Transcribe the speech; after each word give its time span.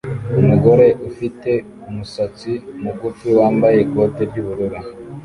Umugore 0.39 0.87
ufite 1.09 1.51
umusatsi 1.89 2.51
mugufi 2.83 3.27
wambaye 3.39 3.77
ikote 3.85 4.21
ry'ubururu 4.29 4.79